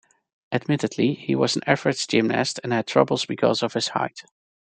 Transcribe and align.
Admittedly, 0.51 1.13
he 1.13 1.35
was 1.35 1.55
an 1.55 1.61
average 1.67 2.07
gymnast 2.07 2.59
and 2.63 2.73
had 2.73 2.87
troubles 2.87 3.27
because 3.27 3.61
of 3.61 3.73
his 3.75 3.89
height. 3.89 4.23